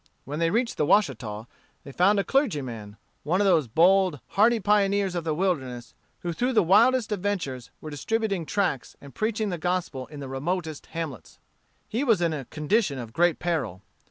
[0.25, 1.45] When they reached the Washita,
[1.83, 6.53] they found a clergyman, one of those bold, hardy pioneers of the wilderness, who through
[6.53, 11.37] the wildest adventures were distributing tracts and preaching the gospel in the remotest hamlets.
[11.87, 13.83] He was in a condition of great peril.